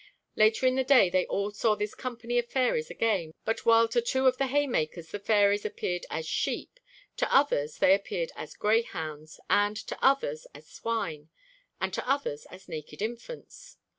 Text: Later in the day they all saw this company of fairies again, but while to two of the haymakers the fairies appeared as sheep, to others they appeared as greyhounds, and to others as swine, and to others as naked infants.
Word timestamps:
Later 0.35 0.65
in 0.65 0.73
the 0.73 0.83
day 0.83 1.11
they 1.11 1.27
all 1.27 1.51
saw 1.51 1.75
this 1.75 1.93
company 1.93 2.39
of 2.39 2.49
fairies 2.49 2.89
again, 2.89 3.35
but 3.45 3.67
while 3.67 3.87
to 3.89 4.01
two 4.01 4.25
of 4.25 4.37
the 4.39 4.47
haymakers 4.47 5.09
the 5.11 5.19
fairies 5.19 5.63
appeared 5.63 6.07
as 6.09 6.25
sheep, 6.25 6.79
to 7.17 7.31
others 7.31 7.77
they 7.77 7.93
appeared 7.93 8.31
as 8.35 8.55
greyhounds, 8.55 9.39
and 9.47 9.77
to 9.77 9.95
others 10.03 10.47
as 10.55 10.65
swine, 10.67 11.29
and 11.79 11.93
to 11.93 12.09
others 12.09 12.47
as 12.47 12.67
naked 12.67 12.99
infants. 12.99 13.77